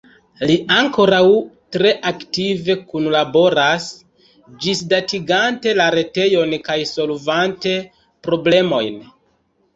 [0.49, 1.19] Li ankoraŭ
[1.75, 3.85] tre aktive kunlaboras,
[4.65, 7.77] ĝisdatigante la retejon kaj solvante
[8.29, 9.01] problemojn.